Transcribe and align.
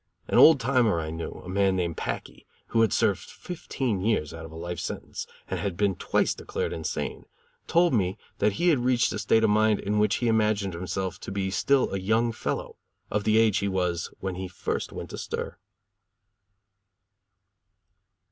An 0.27 0.39
old 0.39 0.59
timer 0.59 0.99
I 0.99 1.11
knew, 1.11 1.43
a 1.45 1.47
man 1.47 1.75
named 1.75 1.95
Packey, 1.95 2.47
who 2.69 2.81
had 2.81 2.91
served 2.91 3.19
fifteen 3.19 4.01
years 4.01 4.33
out 4.33 4.45
of 4.45 4.51
a 4.51 4.55
life 4.55 4.79
sentence, 4.79 5.27
and 5.47 5.59
had 5.59 5.77
been 5.77 5.93
twice 5.93 6.33
declared 6.33 6.73
insane, 6.73 7.27
told 7.67 7.93
me 7.93 8.17
that 8.39 8.53
he 8.53 8.69
had 8.69 8.79
reached 8.79 9.13
a 9.13 9.19
state 9.19 9.43
of 9.43 9.51
mind 9.51 9.79
in 9.79 9.99
which 9.99 10.15
he 10.15 10.27
imagined 10.27 10.73
himself 10.73 11.19
to 11.19 11.31
be 11.31 11.51
still 11.51 11.93
a 11.93 11.99
young 11.99 12.31
fellow, 12.31 12.77
of 13.11 13.25
the 13.25 13.37
age 13.37 13.57
he 13.59 13.67
was 13.67 14.11
when 14.21 14.33
he 14.33 14.47
first 14.47 14.91
went 14.91 15.11
to 15.11 15.19
stir. 15.19 15.55